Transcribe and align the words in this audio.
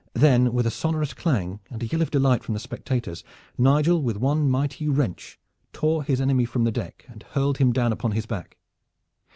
Then, 0.15 0.51
with 0.51 0.65
a 0.65 0.71
sonorous 0.71 1.13
clang, 1.13 1.59
and 1.69 1.83
a 1.83 1.85
yell 1.85 2.01
of 2.01 2.09
delight 2.09 2.43
from 2.43 2.55
the 2.55 2.59
spectators, 2.59 3.23
Nigel 3.55 4.01
with 4.01 4.17
one 4.17 4.49
mighty 4.49 4.87
wrench 4.87 5.39
tore 5.73 6.03
his 6.03 6.19
enemy 6.19 6.45
from 6.45 6.63
the 6.63 6.71
deck 6.71 7.05
and 7.07 7.21
hurled 7.21 7.59
him 7.59 7.71
down 7.71 7.93
upon 7.93 8.13
his 8.13 8.25
back. 8.25 8.57